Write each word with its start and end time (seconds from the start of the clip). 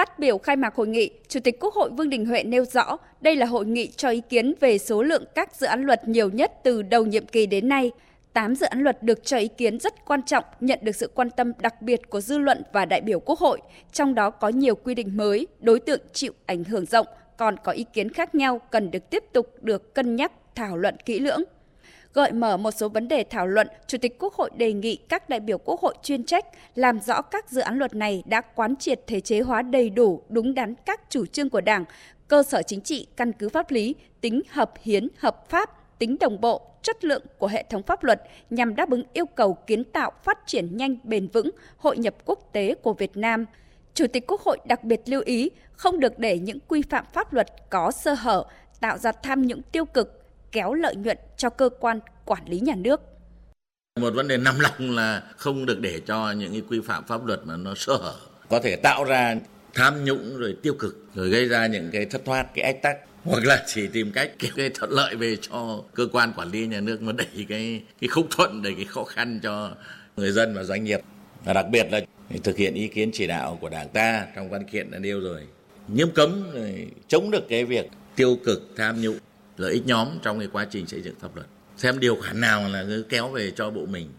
Phát 0.00 0.18
biểu 0.18 0.38
khai 0.38 0.56
mạc 0.56 0.74
hội 0.74 0.88
nghị, 0.88 1.10
Chủ 1.28 1.40
tịch 1.40 1.60
Quốc 1.60 1.74
hội 1.74 1.90
Vương 1.90 2.10
Đình 2.10 2.26
Huệ 2.26 2.42
nêu 2.42 2.64
rõ 2.64 2.96
đây 3.20 3.36
là 3.36 3.46
hội 3.46 3.66
nghị 3.66 3.86
cho 3.86 4.08
ý 4.08 4.22
kiến 4.28 4.54
về 4.60 4.78
số 4.78 5.02
lượng 5.02 5.24
các 5.34 5.56
dự 5.56 5.66
án 5.66 5.82
luật 5.82 6.08
nhiều 6.08 6.30
nhất 6.30 6.52
từ 6.64 6.82
đầu 6.82 7.06
nhiệm 7.06 7.26
kỳ 7.26 7.46
đến 7.46 7.68
nay. 7.68 7.90
8 8.32 8.54
dự 8.54 8.66
án 8.66 8.82
luật 8.82 9.02
được 9.02 9.24
cho 9.24 9.38
ý 9.38 9.48
kiến 9.48 9.80
rất 9.80 10.04
quan 10.04 10.22
trọng, 10.22 10.44
nhận 10.60 10.78
được 10.82 10.96
sự 10.96 11.10
quan 11.14 11.30
tâm 11.30 11.52
đặc 11.58 11.82
biệt 11.82 12.10
của 12.10 12.20
dư 12.20 12.38
luận 12.38 12.62
và 12.72 12.84
đại 12.84 13.00
biểu 13.00 13.20
Quốc 13.20 13.38
hội, 13.38 13.60
trong 13.92 14.14
đó 14.14 14.30
có 14.30 14.48
nhiều 14.48 14.74
quy 14.74 14.94
định 14.94 15.16
mới, 15.16 15.46
đối 15.60 15.80
tượng 15.80 16.00
chịu 16.12 16.32
ảnh 16.46 16.64
hưởng 16.64 16.86
rộng, 16.86 17.06
còn 17.36 17.56
có 17.64 17.72
ý 17.72 17.84
kiến 17.92 18.12
khác 18.12 18.34
nhau 18.34 18.60
cần 18.70 18.90
được 18.90 19.10
tiếp 19.10 19.24
tục 19.32 19.54
được 19.60 19.94
cân 19.94 20.16
nhắc, 20.16 20.32
thảo 20.54 20.76
luận 20.76 20.96
kỹ 21.04 21.18
lưỡng. 21.18 21.42
Gợi 22.14 22.32
mở 22.32 22.56
một 22.56 22.70
số 22.70 22.88
vấn 22.88 23.08
đề 23.08 23.24
thảo 23.30 23.46
luận, 23.46 23.68
Chủ 23.86 23.98
tịch 23.98 24.18
Quốc 24.18 24.34
hội 24.34 24.50
đề 24.56 24.72
nghị 24.72 24.96
các 24.96 25.28
đại 25.28 25.40
biểu 25.40 25.58
Quốc 25.58 25.80
hội 25.80 25.94
chuyên 26.02 26.24
trách 26.24 26.46
làm 26.74 27.00
rõ 27.00 27.22
các 27.22 27.50
dự 27.50 27.60
án 27.60 27.78
luật 27.78 27.94
này 27.94 28.22
đã 28.26 28.40
quán 28.40 28.76
triệt 28.76 29.00
thể 29.06 29.20
chế 29.20 29.40
hóa 29.40 29.62
đầy 29.62 29.90
đủ, 29.90 30.22
đúng 30.28 30.54
đắn 30.54 30.74
các 30.86 31.00
chủ 31.10 31.26
trương 31.26 31.50
của 31.50 31.60
Đảng, 31.60 31.84
cơ 32.28 32.42
sở 32.42 32.62
chính 32.62 32.80
trị, 32.80 33.06
căn 33.16 33.32
cứ 33.32 33.48
pháp 33.48 33.70
lý, 33.70 33.94
tính 34.20 34.40
hợp 34.50 34.72
hiến, 34.82 35.08
hợp 35.18 35.48
pháp, 35.48 35.98
tính 35.98 36.16
đồng 36.20 36.40
bộ, 36.40 36.62
chất 36.82 37.04
lượng 37.04 37.22
của 37.38 37.46
hệ 37.46 37.64
thống 37.70 37.82
pháp 37.82 38.04
luật 38.04 38.22
nhằm 38.50 38.76
đáp 38.76 38.90
ứng 38.90 39.02
yêu 39.12 39.26
cầu 39.26 39.54
kiến 39.54 39.84
tạo 39.84 40.12
phát 40.24 40.38
triển 40.46 40.76
nhanh 40.76 40.96
bền 41.04 41.28
vững, 41.28 41.50
hội 41.76 41.98
nhập 41.98 42.14
quốc 42.24 42.52
tế 42.52 42.74
của 42.74 42.92
Việt 42.92 43.16
Nam. 43.16 43.46
Chủ 43.94 44.06
tịch 44.12 44.26
Quốc 44.26 44.40
hội 44.40 44.58
đặc 44.64 44.84
biệt 44.84 45.00
lưu 45.06 45.22
ý 45.24 45.50
không 45.72 46.00
được 46.00 46.18
để 46.18 46.38
những 46.38 46.58
quy 46.68 46.82
phạm 46.82 47.04
pháp 47.12 47.32
luật 47.32 47.70
có 47.70 47.90
sơ 47.90 48.14
hở, 48.14 48.44
tạo 48.80 48.98
ra 48.98 49.12
tham 49.12 49.46
nhũng 49.46 49.62
tiêu 49.62 49.84
cực, 49.84 50.19
kéo 50.52 50.74
lợi 50.74 50.96
nhuận 50.96 51.18
cho 51.36 51.50
cơ 51.50 51.68
quan 51.80 52.00
quản 52.24 52.48
lý 52.48 52.60
nhà 52.60 52.74
nước. 52.76 53.00
Một 54.00 54.14
vấn 54.14 54.28
đề 54.28 54.36
nằm 54.36 54.60
lòng 54.60 54.96
là 54.96 55.22
không 55.36 55.66
được 55.66 55.80
để 55.80 56.00
cho 56.06 56.32
những 56.32 56.52
cái 56.52 56.62
quy 56.68 56.80
phạm 56.80 57.04
pháp 57.04 57.26
luật 57.26 57.40
mà 57.44 57.56
nó 57.56 57.74
sơ 57.74 57.96
hở, 57.96 58.14
có 58.48 58.60
thể 58.60 58.76
tạo 58.76 59.04
ra 59.04 59.36
tham 59.74 60.04
nhũng 60.04 60.36
rồi 60.36 60.56
tiêu 60.62 60.74
cực 60.78 61.06
rồi 61.14 61.28
gây 61.28 61.48
ra 61.48 61.66
những 61.66 61.90
cái 61.92 62.06
thất 62.06 62.24
thoát 62.24 62.46
cái 62.54 62.64
ách 62.64 62.82
tắc 62.82 62.96
hoặc 63.24 63.44
là 63.44 63.64
chỉ 63.66 63.86
tìm 63.86 64.12
cách 64.12 64.30
kiếm 64.38 64.52
cái 64.56 64.70
thuận 64.74 64.90
lợi 64.90 65.16
về 65.16 65.36
cho 65.40 65.82
cơ 65.94 66.06
quan 66.12 66.32
quản 66.36 66.50
lý 66.50 66.66
nhà 66.66 66.80
nước 66.80 67.02
mà 67.02 67.12
đẩy 67.12 67.46
cái 67.48 67.82
cái 68.00 68.08
không 68.08 68.26
thuận 68.30 68.62
đẩy 68.62 68.74
cái 68.74 68.84
khó 68.84 69.04
khăn 69.04 69.40
cho 69.42 69.70
người 70.16 70.32
dân 70.32 70.54
và 70.54 70.62
doanh 70.62 70.84
nghiệp. 70.84 71.00
Và 71.44 71.52
đặc 71.52 71.66
biệt 71.70 71.86
là 71.90 72.00
thực 72.42 72.56
hiện 72.56 72.74
ý 72.74 72.88
kiến 72.88 73.10
chỉ 73.12 73.26
đạo 73.26 73.58
của 73.60 73.68
đảng 73.68 73.88
ta 73.88 74.26
trong 74.36 74.50
văn 74.50 74.64
kiện 74.64 74.90
đã 74.90 74.98
nêu 74.98 75.20
rồi. 75.20 75.46
Nghiêm 75.88 76.10
cấm 76.14 76.50
rồi 76.54 76.90
chống 77.08 77.30
được 77.30 77.42
cái 77.48 77.64
việc 77.64 77.86
tiêu 78.16 78.38
cực 78.44 78.62
tham 78.76 79.00
nhũng 79.00 79.18
lợi 79.60 79.72
ích 79.72 79.86
nhóm 79.86 80.08
trong 80.22 80.38
cái 80.38 80.48
quá 80.52 80.64
trình 80.70 80.86
xây 80.86 81.02
dựng 81.02 81.14
pháp 81.20 81.36
luật. 81.36 81.46
Xem 81.76 82.00
điều 82.00 82.16
khoản 82.16 82.40
nào 82.40 82.68
là 82.68 82.84
cứ 82.88 83.04
kéo 83.08 83.28
về 83.28 83.50
cho 83.50 83.70
bộ 83.70 83.86
mình, 83.86 84.12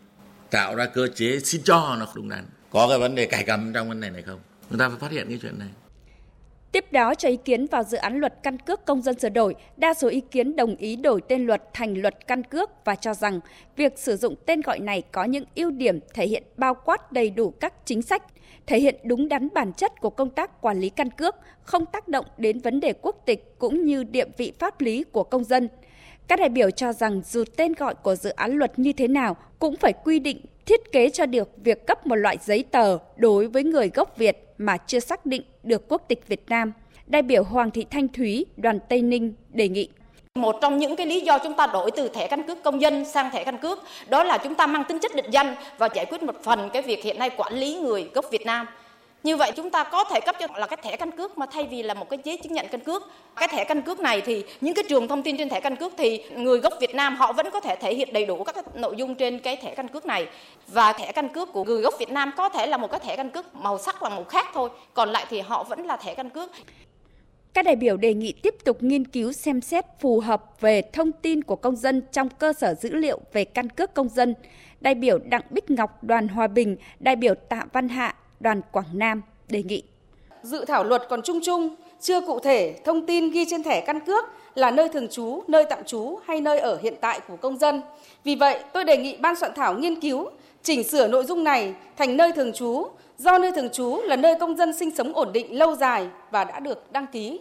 tạo 0.51 0.75
ra 0.75 0.85
cơ 0.85 1.07
chế 1.15 1.39
xin 1.39 1.61
cho 1.63 1.95
nó 1.99 2.07
đúng 2.15 2.29
đắn. 2.29 2.45
Có 2.69 2.87
cái 2.89 2.99
vấn 2.99 3.15
đề 3.15 3.25
cải 3.25 3.43
cầm 3.43 3.73
trong 3.73 3.89
vấn 3.89 4.01
đề 4.01 4.09
này 4.09 4.21
không? 4.21 4.39
Người 4.69 4.79
ta 4.79 4.89
phải 4.89 4.97
phát 4.99 5.11
hiện 5.11 5.27
cái 5.29 5.39
chuyện 5.41 5.59
này. 5.59 5.69
Tiếp 6.71 6.85
đó 6.91 7.15
cho 7.15 7.29
ý 7.29 7.37
kiến 7.37 7.65
vào 7.65 7.83
dự 7.83 7.97
án 7.97 8.19
luật 8.19 8.33
căn 8.43 8.57
cước 8.57 8.85
công 8.85 9.01
dân 9.01 9.19
sửa 9.19 9.29
đổi, 9.29 9.55
đa 9.77 9.93
số 9.93 10.07
ý 10.07 10.21
kiến 10.21 10.55
đồng 10.55 10.75
ý 10.75 10.95
đổi 10.95 11.21
tên 11.27 11.45
luật 11.45 11.63
thành 11.73 12.01
luật 12.01 12.27
căn 12.27 12.43
cước 12.43 12.69
và 12.85 12.95
cho 12.95 13.13
rằng 13.13 13.39
việc 13.75 13.99
sử 13.99 14.17
dụng 14.17 14.35
tên 14.45 14.61
gọi 14.61 14.79
này 14.79 15.01
có 15.11 15.23
những 15.23 15.43
ưu 15.55 15.71
điểm 15.71 15.99
thể 16.13 16.27
hiện 16.27 16.43
bao 16.57 16.73
quát 16.73 17.11
đầy 17.11 17.29
đủ 17.29 17.49
các 17.49 17.73
chính 17.85 18.01
sách, 18.01 18.23
thể 18.67 18.79
hiện 18.79 18.95
đúng 19.03 19.27
đắn 19.29 19.47
bản 19.53 19.73
chất 19.73 19.99
của 20.01 20.09
công 20.09 20.29
tác 20.29 20.61
quản 20.61 20.79
lý 20.79 20.89
căn 20.89 21.09
cước, 21.09 21.35
không 21.63 21.85
tác 21.85 22.07
động 22.07 22.25
đến 22.37 22.59
vấn 22.59 22.79
đề 22.79 22.93
quốc 23.01 23.15
tịch 23.25 23.55
cũng 23.59 23.85
như 23.85 24.03
địa 24.03 24.25
vị 24.37 24.53
pháp 24.59 24.81
lý 24.81 25.03
của 25.03 25.23
công 25.23 25.43
dân. 25.43 25.69
Các 26.27 26.39
đại 26.39 26.49
biểu 26.49 26.71
cho 26.71 26.93
rằng 26.93 27.21
dù 27.25 27.43
tên 27.55 27.73
gọi 27.73 27.95
của 27.95 28.15
dự 28.15 28.29
án 28.29 28.51
luật 28.51 28.79
như 28.79 28.93
thế 28.93 29.07
nào 29.07 29.37
cũng 29.59 29.75
phải 29.75 29.93
quy 29.93 30.19
định 30.19 30.41
thiết 30.65 30.91
kế 30.91 31.09
cho 31.09 31.25
được 31.25 31.49
việc 31.63 31.87
cấp 31.87 32.07
một 32.07 32.15
loại 32.15 32.37
giấy 32.41 32.63
tờ 32.71 32.97
đối 33.17 33.47
với 33.47 33.63
người 33.63 33.91
gốc 33.93 34.17
Việt 34.17 34.53
mà 34.57 34.77
chưa 34.77 34.99
xác 34.99 35.25
định 35.25 35.41
được 35.63 35.89
quốc 35.89 36.01
tịch 36.07 36.27
Việt 36.27 36.43
Nam. 36.49 36.73
Đại 37.07 37.21
biểu 37.21 37.43
Hoàng 37.43 37.71
Thị 37.71 37.85
Thanh 37.89 38.07
Thúy, 38.07 38.45
đoàn 38.57 38.79
Tây 38.89 39.01
Ninh 39.01 39.33
đề 39.49 39.67
nghị. 39.67 39.89
Một 40.35 40.55
trong 40.61 40.77
những 40.77 40.95
cái 40.95 41.05
lý 41.05 41.21
do 41.21 41.37
chúng 41.43 41.53
ta 41.53 41.67
đổi 41.67 41.91
từ 41.91 42.09
thẻ 42.09 42.27
căn 42.27 42.47
cước 42.47 42.63
công 42.63 42.81
dân 42.81 43.05
sang 43.05 43.31
thẻ 43.31 43.43
căn 43.43 43.57
cước 43.57 43.79
đó 44.09 44.23
là 44.23 44.37
chúng 44.43 44.55
ta 44.55 44.67
mang 44.67 44.83
tính 44.83 44.99
chất 44.99 45.15
định 45.15 45.31
danh 45.31 45.55
và 45.77 45.89
giải 45.95 46.05
quyết 46.05 46.23
một 46.23 46.35
phần 46.43 46.69
cái 46.73 46.81
việc 46.81 47.03
hiện 47.03 47.19
nay 47.19 47.29
quản 47.37 47.53
lý 47.53 47.75
người 47.75 48.09
gốc 48.13 48.25
Việt 48.31 48.45
Nam. 48.45 48.67
Như 49.23 49.37
vậy 49.37 49.51
chúng 49.55 49.69
ta 49.69 49.83
có 49.83 50.03
thể 50.03 50.19
cấp 50.19 50.35
cho 50.39 50.47
là 50.57 50.67
cái 50.67 50.77
thẻ 50.83 50.95
căn 50.95 51.11
cước 51.11 51.37
mà 51.37 51.45
thay 51.45 51.63
vì 51.63 51.83
là 51.83 51.93
một 51.93 52.09
cái 52.09 52.19
giấy 52.23 52.37
chứng 52.43 52.53
nhận 52.53 52.67
căn 52.71 52.81
cước. 52.81 53.03
Cái 53.35 53.47
thẻ 53.47 53.63
căn 53.63 53.81
cước 53.81 53.99
này 53.99 54.21
thì 54.21 54.43
những 54.61 54.73
cái 54.73 54.83
trường 54.89 55.07
thông 55.07 55.23
tin 55.23 55.37
trên 55.37 55.49
thẻ 55.49 55.59
căn 55.59 55.75
cước 55.75 55.93
thì 55.97 56.23
người 56.35 56.59
gốc 56.59 56.73
Việt 56.81 56.95
Nam 56.95 57.15
họ 57.15 57.33
vẫn 57.33 57.47
có 57.51 57.59
thể 57.59 57.75
thể 57.75 57.95
hiện 57.95 58.13
đầy 58.13 58.25
đủ 58.25 58.43
các 58.43 58.55
cái 58.55 58.63
nội 58.75 58.95
dung 58.97 59.15
trên 59.15 59.39
cái 59.39 59.55
thẻ 59.55 59.75
căn 59.75 59.87
cước 59.87 60.05
này. 60.05 60.27
Và 60.67 60.93
thẻ 60.93 61.11
căn 61.11 61.29
cước 61.29 61.53
của 61.53 61.63
người 61.63 61.81
gốc 61.81 61.93
Việt 61.99 62.11
Nam 62.11 62.31
có 62.37 62.49
thể 62.49 62.67
là 62.67 62.77
một 62.77 62.91
cái 62.91 62.99
thẻ 62.99 63.15
căn 63.15 63.29
cước 63.29 63.55
màu 63.55 63.77
sắc 63.77 64.03
là 64.03 64.09
màu 64.09 64.23
khác 64.23 64.45
thôi, 64.53 64.69
còn 64.93 65.09
lại 65.09 65.25
thì 65.29 65.39
họ 65.39 65.63
vẫn 65.63 65.85
là 65.85 65.97
thẻ 65.97 66.13
căn 66.13 66.29
cước. 66.29 66.51
Các 67.53 67.65
đại 67.65 67.75
biểu 67.75 67.97
đề 67.97 68.13
nghị 68.13 68.31
tiếp 68.31 68.55
tục 68.65 68.83
nghiên 68.83 69.07
cứu 69.07 69.31
xem 69.31 69.61
xét 69.61 69.85
phù 69.99 70.19
hợp 70.19 70.43
về 70.61 70.81
thông 70.81 71.11
tin 71.11 71.43
của 71.43 71.55
công 71.55 71.75
dân 71.75 72.01
trong 72.11 72.29
cơ 72.29 72.53
sở 72.53 72.73
dữ 72.73 72.95
liệu 72.95 73.19
về 73.33 73.45
căn 73.45 73.69
cước 73.69 73.93
công 73.93 74.09
dân. 74.09 74.35
Đại 74.81 74.95
biểu 74.95 75.17
Đặng 75.17 75.41
Bích 75.49 75.71
Ngọc, 75.71 76.03
đoàn 76.03 76.27
Hòa 76.27 76.47
Bình, 76.47 76.77
đại 76.99 77.15
biểu 77.15 77.35
Tạ 77.35 77.65
Văn 77.73 77.89
Hạ, 77.89 78.15
đoàn 78.41 78.61
Quảng 78.71 78.85
Nam 78.93 79.21
đề 79.47 79.63
nghị. 79.63 79.83
Dự 80.43 80.65
thảo 80.65 80.83
luật 80.83 81.01
còn 81.09 81.21
chung 81.21 81.39
chung, 81.43 81.75
chưa 82.01 82.21
cụ 82.21 82.39
thể 82.39 82.75
thông 82.85 83.05
tin 83.05 83.29
ghi 83.29 83.45
trên 83.49 83.63
thẻ 83.63 83.81
căn 83.81 83.99
cước 83.99 84.25
là 84.55 84.71
nơi 84.71 84.89
thường 84.89 85.07
trú, 85.07 85.43
nơi 85.47 85.65
tạm 85.69 85.83
trú 85.83 86.19
hay 86.25 86.41
nơi 86.41 86.59
ở 86.59 86.79
hiện 86.81 86.93
tại 87.01 87.19
của 87.27 87.35
công 87.35 87.57
dân. 87.57 87.81
Vì 88.23 88.35
vậy, 88.35 88.59
tôi 88.73 88.83
đề 88.83 88.97
nghị 88.97 89.17
ban 89.17 89.35
soạn 89.35 89.51
thảo 89.55 89.73
nghiên 89.73 90.01
cứu, 90.01 90.29
chỉnh 90.63 90.83
sửa 90.83 91.07
nội 91.07 91.25
dung 91.25 91.43
này 91.43 91.73
thành 91.97 92.17
nơi 92.17 92.31
thường 92.31 92.53
trú, 92.53 92.87
do 93.17 93.37
nơi 93.37 93.51
thường 93.51 93.69
trú 93.69 94.01
là 94.03 94.15
nơi 94.15 94.35
công 94.39 94.55
dân 94.55 94.73
sinh 94.73 94.95
sống 94.95 95.13
ổn 95.13 95.31
định 95.33 95.57
lâu 95.57 95.75
dài 95.75 96.07
và 96.31 96.43
đã 96.43 96.59
được 96.59 96.91
đăng 96.91 97.07
ký. 97.07 97.39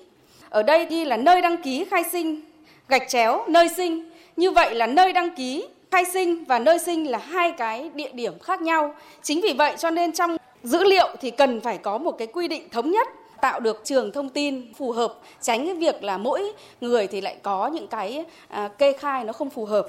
Ở 0.51 0.63
đây 0.63 0.87
ghi 0.87 1.05
là 1.05 1.17
nơi 1.17 1.41
đăng 1.41 1.63
ký 1.63 1.85
khai 1.85 2.03
sinh, 2.13 2.41
gạch 2.89 3.09
chéo 3.09 3.45
nơi 3.49 3.69
sinh. 3.77 4.11
Như 4.37 4.51
vậy 4.51 4.75
là 4.75 4.87
nơi 4.87 5.13
đăng 5.13 5.35
ký 5.37 5.65
khai 5.91 6.05
sinh 6.05 6.45
và 6.45 6.59
nơi 6.59 6.79
sinh 6.79 7.11
là 7.11 7.19
hai 7.19 7.53
cái 7.53 7.91
địa 7.95 8.11
điểm 8.13 8.39
khác 8.39 8.63
nhau. 8.63 8.95
Chính 9.23 9.41
vì 9.41 9.53
vậy 9.53 9.75
cho 9.79 9.91
nên 9.91 10.13
trong 10.13 10.37
dữ 10.63 10.85
liệu 10.85 11.09
thì 11.21 11.31
cần 11.31 11.61
phải 11.61 11.79
có 11.79 11.99
một 11.99 12.13
cái 12.13 12.27
quy 12.27 12.49
định 12.49 12.69
thống 12.69 12.91
nhất 12.91 13.09
tạo 13.41 13.61
được 13.61 13.81
trường 13.85 14.13
thông 14.13 14.29
tin 14.29 14.75
phù 14.75 14.93
hợp 14.93 15.15
tránh 15.41 15.67
cái 15.67 15.75
việc 15.75 16.05
là 16.05 16.19
mỗi 16.19 16.53
người 16.81 17.07
thì 17.07 17.21
lại 17.21 17.37
có 17.43 17.67
những 17.67 17.87
cái 17.87 18.25
à, 18.49 18.69
kê 18.79 18.93
khai 18.93 19.25
nó 19.25 19.33
không 19.33 19.51
phù 19.51 19.65
hợp. 19.65 19.87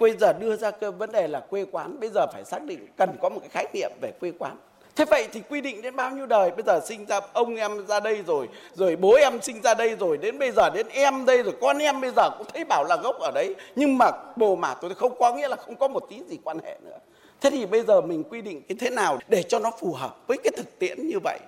Bây 0.00 0.16
giờ 0.20 0.32
đưa 0.32 0.56
ra 0.56 0.70
cái 0.70 0.90
vấn 0.90 1.12
đề 1.12 1.28
là 1.28 1.40
quê 1.40 1.64
quán 1.72 2.00
bây 2.00 2.10
giờ 2.14 2.26
phải 2.32 2.44
xác 2.44 2.62
định 2.62 2.86
cần 2.96 3.10
có 3.22 3.28
một 3.28 3.40
cái 3.40 3.48
khái 3.48 3.66
niệm 3.74 3.90
về 4.00 4.12
quê 4.20 4.32
quán. 4.38 4.56
Thế 4.96 5.04
vậy 5.04 5.28
thì 5.32 5.40
quy 5.50 5.60
định 5.60 5.82
đến 5.82 5.96
bao 5.96 6.10
nhiêu 6.10 6.26
đời? 6.26 6.50
Bây 6.50 6.62
giờ 6.66 6.80
sinh 6.86 7.06
ra 7.06 7.20
ông 7.32 7.56
em 7.56 7.86
ra 7.86 8.00
đây 8.00 8.22
rồi 8.26 8.48
rồi 8.74 8.96
bố 8.96 9.14
em 9.14 9.42
sinh 9.42 9.60
ra 9.62 9.74
đây 9.74 9.96
rồi 10.00 10.18
đến 10.18 10.38
bây 10.38 10.50
giờ 10.50 10.70
đến 10.70 10.86
em 10.88 11.26
đây 11.26 11.42
rồi 11.42 11.54
con 11.60 11.78
em 11.78 12.00
bây 12.00 12.10
giờ 12.16 12.30
cũng 12.38 12.46
thấy 12.54 12.64
bảo 12.64 12.84
là 12.84 12.96
gốc 12.96 13.18
ở 13.20 13.30
đấy. 13.34 13.54
Nhưng 13.76 13.98
mà 13.98 14.10
bồ 14.36 14.56
mà 14.56 14.74
tôi 14.74 14.94
không 14.94 15.18
có 15.18 15.34
nghĩa 15.34 15.48
là 15.48 15.56
không 15.56 15.76
có 15.76 15.88
một 15.88 16.02
tí 16.10 16.20
gì 16.28 16.38
quan 16.44 16.58
hệ 16.64 16.78
nữa 16.84 16.98
thế 17.42 17.50
thì 17.50 17.66
bây 17.66 17.82
giờ 17.82 18.00
mình 18.00 18.24
quy 18.24 18.42
định 18.42 18.62
cái 18.68 18.76
thế 18.80 18.90
nào 18.90 19.18
để 19.28 19.42
cho 19.42 19.58
nó 19.58 19.70
phù 19.80 19.92
hợp 19.92 20.24
với 20.26 20.38
cái 20.44 20.52
thực 20.56 20.78
tiễn 20.78 21.08
như 21.08 21.18
vậy? 21.24 21.38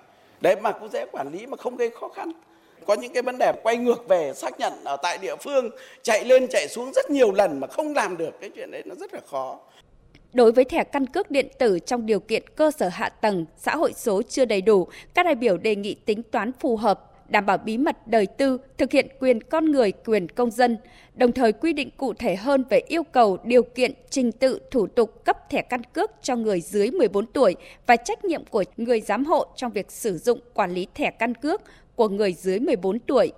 Để 0.41 0.57
mà 0.57 0.73
cũng 0.73 0.89
dễ 0.93 1.07
quản 1.13 1.33
lý 1.33 1.47
mà 1.47 1.57
không 1.57 1.77
gây 1.77 1.91
khó 2.01 2.09
khăn. 2.09 2.33
Có 2.87 2.95
những 2.95 3.13
cái 3.13 3.23
vấn 3.23 3.39
đề 3.39 3.53
quay 3.63 3.77
ngược 3.77 4.09
về 4.09 4.33
xác 4.35 4.59
nhận 4.61 4.73
ở 4.85 4.97
tại 5.03 5.19
địa 5.19 5.37
phương 5.37 5.71
chạy 6.03 6.25
lên 6.25 6.47
chạy 6.51 6.69
xuống 6.69 6.93
rất 6.95 7.11
nhiều 7.11 7.33
lần 7.33 7.61
mà 7.61 7.67
không 7.67 7.95
làm 7.95 8.17
được 8.17 8.41
cái 8.41 8.51
chuyện 8.57 8.71
đấy 8.71 8.83
nó 8.85 8.95
rất 8.95 9.15
là 9.15 9.21
khó. 9.31 9.59
Đối 10.33 10.53
với 10.53 10.65
thẻ 10.65 10.85
căn 10.85 11.07
cước 11.07 11.31
điện 11.31 11.49
tử 11.59 11.79
trong 11.79 12.07
điều 12.07 12.21
kiện 12.21 12.43
cơ 12.49 12.71
sở 12.71 12.89
hạ 12.89 13.09
tầng, 13.09 13.47
xã 13.57 13.77
hội 13.77 13.93
số 13.93 14.23
chưa 14.23 14.45
đầy 14.45 14.61
đủ, 14.61 14.89
các 15.15 15.23
đại 15.23 15.35
biểu 15.35 15.57
đề 15.57 15.77
nghị 15.77 15.95
tính 15.95 16.23
toán 16.23 16.53
phù 16.61 16.77
hợp 16.77 17.14
đảm 17.29 17.47
bảo 17.47 17.59
bí 17.59 17.79
mật 17.79 18.07
đời 18.07 18.27
tư, 18.27 18.59
thực 18.79 18.93
hiện 18.93 19.07
quyền 19.21 19.43
con 19.43 19.73
người, 19.73 19.93
quyền 19.93 20.29
công 20.29 20.51
dân, 20.51 20.79
đồng 21.15 21.33
thời 21.33 21.53
quy 21.53 21.73
định 21.73 21.91
cụ 21.97 22.13
thể 22.15 22.37
hơn 22.37 22.65
về 22.71 22.81
yêu 22.89 23.03
cầu, 23.03 23.39
điều 23.45 23.63
kiện, 23.63 23.93
trình 24.11 24.33
tự, 24.33 24.61
thủ 24.71 24.87
tục 24.87 25.25
cấp 25.25 25.51
thẻ 25.51 25.63
căn 25.63 25.83
cước 25.85 26.11
cho 26.23 26.37
người 26.37 26.61
dưới 26.61 26.91
14 26.91 27.27
tuổi 27.27 27.57
và 27.87 27.97
trách 27.97 28.25
nhiệm 28.25 28.45
của 28.45 28.65
người 28.77 29.01
giám 29.01 29.25
hộ 29.25 29.47
trong 29.57 29.73
việc 29.73 29.91
sử 29.91 30.19
dụng 30.19 30.41
quản 30.55 30.71
lý 30.71 30.87
thẻ 30.95 31.11
căn 31.11 31.35
cước 31.35 31.63
của 31.97 32.09
người 32.09 32.33
dưới 32.33 32.59
14 32.59 32.99
tuổi. 32.99 33.33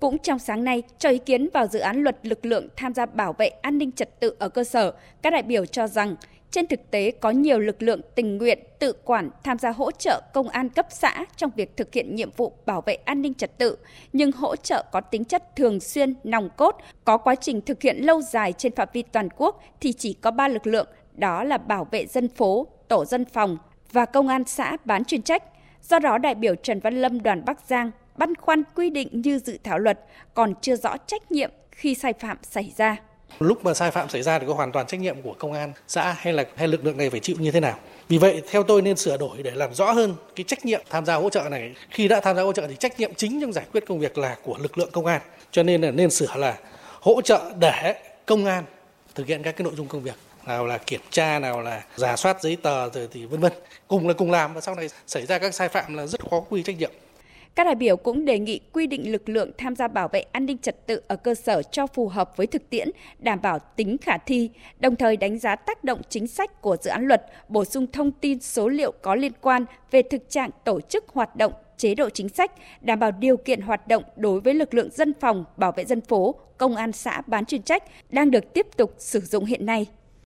Cũng 0.00 0.18
trong 0.18 0.38
sáng 0.38 0.64
nay, 0.64 0.82
cho 0.98 1.08
ý 1.08 1.18
kiến 1.18 1.48
vào 1.52 1.66
dự 1.66 1.78
án 1.78 2.02
luật 2.02 2.26
lực 2.26 2.46
lượng 2.46 2.68
tham 2.76 2.94
gia 2.94 3.06
bảo 3.06 3.32
vệ 3.32 3.48
an 3.48 3.78
ninh 3.78 3.92
trật 3.92 4.20
tự 4.20 4.36
ở 4.38 4.48
cơ 4.48 4.64
sở, 4.64 4.92
các 5.22 5.32
đại 5.32 5.42
biểu 5.42 5.66
cho 5.66 5.86
rằng 5.86 6.16
trên 6.50 6.66
thực 6.66 6.90
tế 6.90 7.10
có 7.10 7.30
nhiều 7.30 7.58
lực 7.58 7.82
lượng 7.82 8.00
tình 8.14 8.38
nguyện 8.38 8.58
tự 8.78 8.92
quản 8.92 9.30
tham 9.44 9.58
gia 9.58 9.70
hỗ 9.70 9.90
trợ 9.90 10.22
công 10.34 10.48
an 10.48 10.68
cấp 10.68 10.86
xã 10.90 11.24
trong 11.36 11.50
việc 11.56 11.76
thực 11.76 11.94
hiện 11.94 12.14
nhiệm 12.14 12.30
vụ 12.36 12.52
bảo 12.66 12.80
vệ 12.80 12.94
an 12.94 13.22
ninh 13.22 13.34
trật 13.34 13.58
tự, 13.58 13.76
nhưng 14.12 14.32
hỗ 14.32 14.56
trợ 14.56 14.84
có 14.92 15.00
tính 15.00 15.24
chất 15.24 15.56
thường 15.56 15.80
xuyên, 15.80 16.14
nòng 16.24 16.50
cốt, 16.56 16.76
có 17.04 17.18
quá 17.18 17.34
trình 17.34 17.60
thực 17.60 17.82
hiện 17.82 17.96
lâu 17.96 18.22
dài 18.22 18.52
trên 18.52 18.74
phạm 18.74 18.88
vi 18.92 19.02
toàn 19.02 19.28
quốc 19.36 19.62
thì 19.80 19.92
chỉ 19.92 20.12
có 20.12 20.30
3 20.30 20.48
lực 20.48 20.66
lượng, 20.66 20.88
đó 21.14 21.44
là 21.44 21.58
bảo 21.58 21.88
vệ 21.90 22.06
dân 22.06 22.28
phố, 22.28 22.66
tổ 22.88 23.04
dân 23.04 23.24
phòng 23.24 23.58
và 23.92 24.04
công 24.04 24.28
an 24.28 24.44
xã 24.46 24.76
bán 24.84 25.04
chuyên 25.04 25.22
trách. 25.22 25.42
Do 25.82 25.98
đó, 25.98 26.18
đại 26.18 26.34
biểu 26.34 26.54
Trần 26.54 26.80
Văn 26.80 27.00
Lâm 27.00 27.22
đoàn 27.22 27.44
Bắc 27.44 27.60
Giang 27.66 27.90
băn 28.16 28.34
khoăn 28.34 28.62
quy 28.74 28.90
định 28.90 29.08
như 29.12 29.38
dự 29.38 29.58
thảo 29.64 29.78
luật 29.78 30.00
còn 30.34 30.54
chưa 30.60 30.76
rõ 30.76 30.96
trách 30.96 31.32
nhiệm 31.32 31.50
khi 31.70 31.94
sai 31.94 32.12
phạm 32.12 32.38
xảy 32.42 32.72
ra. 32.76 32.96
Lúc 33.38 33.64
mà 33.64 33.74
sai 33.74 33.90
phạm 33.90 34.08
xảy 34.08 34.22
ra 34.22 34.38
thì 34.38 34.46
có 34.46 34.54
hoàn 34.54 34.72
toàn 34.72 34.86
trách 34.86 35.00
nhiệm 35.00 35.22
của 35.22 35.34
công 35.38 35.52
an 35.52 35.72
xã 35.88 36.16
hay 36.18 36.32
là, 36.32 36.44
hay 36.56 36.68
lực 36.68 36.84
lượng 36.84 36.96
này 36.96 37.10
phải 37.10 37.20
chịu 37.20 37.36
như 37.38 37.50
thế 37.50 37.60
nào? 37.60 37.78
Vì 38.08 38.18
vậy, 38.18 38.42
theo 38.50 38.62
tôi 38.62 38.82
nên 38.82 38.96
sửa 38.96 39.16
đổi 39.16 39.42
để 39.42 39.50
làm 39.50 39.74
rõ 39.74 39.92
hơn 39.92 40.14
cái 40.36 40.44
trách 40.44 40.64
nhiệm 40.64 40.80
tham 40.90 41.04
gia 41.04 41.14
hỗ 41.14 41.30
trợ 41.30 41.48
này. 41.50 41.74
Khi 41.90 42.08
đã 42.08 42.20
tham 42.20 42.36
gia 42.36 42.42
hỗ 42.42 42.52
trợ 42.52 42.66
thì 42.68 42.76
trách 42.76 43.00
nhiệm 43.00 43.14
chính 43.14 43.40
trong 43.40 43.52
giải 43.52 43.64
quyết 43.72 43.86
công 43.86 43.98
việc 43.98 44.18
là 44.18 44.36
của 44.42 44.58
lực 44.58 44.78
lượng 44.78 44.90
công 44.92 45.06
an. 45.06 45.20
Cho 45.50 45.62
nên 45.62 45.80
là 45.80 45.90
nên 45.90 46.10
sửa 46.10 46.36
là 46.36 46.56
hỗ 47.00 47.22
trợ 47.22 47.52
để 47.58 47.94
công 48.26 48.46
an 48.46 48.64
thực 49.14 49.26
hiện 49.26 49.42
các 49.42 49.56
cái 49.56 49.64
nội 49.64 49.72
dung 49.76 49.88
công 49.88 50.02
việc, 50.02 50.14
nào 50.46 50.66
là 50.66 50.78
kiểm 50.78 51.00
tra, 51.10 51.38
nào 51.38 51.60
là 51.60 51.82
giả 51.96 52.16
soát 52.16 52.42
giấy 52.42 52.56
tờ 52.56 52.90
rồi 52.90 53.08
thì 53.12 53.24
vân 53.24 53.40
vân 53.40 53.52
cùng 53.88 54.08
là 54.08 54.14
cùng 54.14 54.30
làm 54.30 54.54
và 54.54 54.60
sau 54.60 54.74
này 54.74 54.88
xảy 55.06 55.26
ra 55.26 55.38
các 55.38 55.54
sai 55.54 55.68
phạm 55.68 55.94
là 55.94 56.06
rất 56.06 56.20
khó 56.30 56.40
quy 56.40 56.62
trách 56.62 56.78
nhiệm 56.78 56.90
các 57.58 57.64
đại 57.64 57.74
biểu 57.74 57.96
cũng 57.96 58.24
đề 58.24 58.38
nghị 58.38 58.60
quy 58.72 58.86
định 58.86 59.12
lực 59.12 59.28
lượng 59.28 59.50
tham 59.58 59.76
gia 59.76 59.88
bảo 59.88 60.08
vệ 60.08 60.20
an 60.20 60.46
ninh 60.46 60.58
trật 60.58 60.86
tự 60.86 61.00
ở 61.08 61.16
cơ 61.16 61.34
sở 61.34 61.62
cho 61.62 61.86
phù 61.86 62.08
hợp 62.08 62.36
với 62.36 62.46
thực 62.46 62.70
tiễn, 62.70 62.88
đảm 63.18 63.42
bảo 63.42 63.58
tính 63.58 63.96
khả 64.00 64.18
thi, 64.18 64.50
đồng 64.80 64.96
thời 64.96 65.16
đánh 65.16 65.38
giá 65.38 65.56
tác 65.56 65.84
động 65.84 66.00
chính 66.08 66.26
sách 66.26 66.62
của 66.62 66.76
dự 66.82 66.90
án 66.90 67.06
luật, 67.06 67.26
bổ 67.48 67.64
sung 67.64 67.86
thông 67.92 68.10
tin 68.10 68.40
số 68.40 68.68
liệu 68.68 68.92
có 69.02 69.14
liên 69.14 69.32
quan 69.40 69.64
về 69.90 70.02
thực 70.02 70.30
trạng 70.30 70.50
tổ 70.64 70.80
chức 70.80 71.08
hoạt 71.08 71.36
động, 71.36 71.52
chế 71.76 71.94
độ 71.94 72.10
chính 72.10 72.28
sách, 72.28 72.52
đảm 72.80 72.98
bảo 72.98 73.10
điều 73.10 73.36
kiện 73.36 73.60
hoạt 73.60 73.88
động 73.88 74.02
đối 74.16 74.40
với 74.40 74.54
lực 74.54 74.74
lượng 74.74 74.90
dân 74.92 75.12
phòng, 75.20 75.44
bảo 75.56 75.72
vệ 75.72 75.84
dân 75.84 76.00
phố, 76.00 76.34
công 76.58 76.76
an 76.76 76.92
xã 76.92 77.22
bán 77.26 77.44
chuyên 77.44 77.62
trách 77.62 77.82
đang 78.10 78.30
được 78.30 78.52
tiếp 78.54 78.66
tục 78.76 78.94
sử 78.98 79.20
dụng 79.20 79.44
hiện 79.44 79.66
nay. 79.66 79.86